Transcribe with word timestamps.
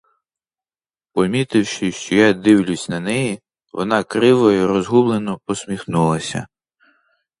Помітивши, 1.13 1.91
що 1.91 2.15
я 2.15 2.33
дивлюсь 2.33 2.89
на 2.89 2.99
неї, 2.99 3.39
вона 3.73 4.03
криво 4.03 4.51
й 4.51 4.65
розгублено 4.65 5.39
посміхнулася. 5.45 6.47